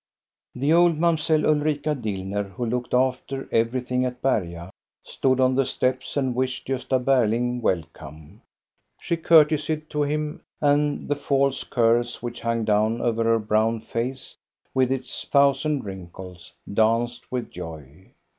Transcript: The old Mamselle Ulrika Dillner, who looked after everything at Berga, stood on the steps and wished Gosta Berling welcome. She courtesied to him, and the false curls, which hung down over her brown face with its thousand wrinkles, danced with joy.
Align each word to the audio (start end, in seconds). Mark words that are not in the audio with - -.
The 0.55 0.73
old 0.73 0.97
Mamselle 0.97 1.45
Ulrika 1.45 1.93
Dillner, 1.93 2.49
who 2.53 2.65
looked 2.65 2.91
after 2.95 3.47
everything 3.51 4.03
at 4.03 4.19
Berga, 4.19 4.71
stood 5.05 5.39
on 5.39 5.53
the 5.53 5.63
steps 5.63 6.17
and 6.17 6.33
wished 6.33 6.67
Gosta 6.67 6.99
Berling 6.99 7.61
welcome. 7.61 8.41
She 8.99 9.15
courtesied 9.15 9.91
to 9.91 10.01
him, 10.01 10.41
and 10.59 11.07
the 11.07 11.15
false 11.15 11.63
curls, 11.63 12.23
which 12.23 12.41
hung 12.41 12.65
down 12.65 12.99
over 12.99 13.23
her 13.25 13.37
brown 13.37 13.79
face 13.81 14.35
with 14.73 14.91
its 14.91 15.23
thousand 15.25 15.85
wrinkles, 15.85 16.51
danced 16.73 17.31
with 17.31 17.51
joy. 17.51 18.09